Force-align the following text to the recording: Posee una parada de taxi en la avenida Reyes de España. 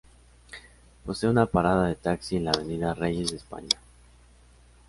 Posee 1.05 1.29
una 1.29 1.45
parada 1.45 1.85
de 1.85 1.93
taxi 1.93 2.35
en 2.37 2.45
la 2.45 2.51
avenida 2.53 2.95
Reyes 2.95 3.29
de 3.29 3.37
España. 3.37 3.77